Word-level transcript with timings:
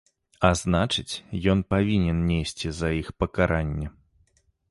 А 0.47 0.49
значыць, 0.61 1.13
ён 1.53 1.61
павінен 1.75 2.23
несці 2.31 2.73
за 2.79 2.89
іх 3.03 3.13
пакаранне. 3.25 3.87